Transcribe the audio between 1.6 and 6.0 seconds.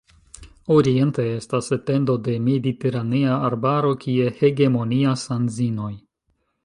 etendo de mediteranea arbaro, kie hegemonias anzinoj.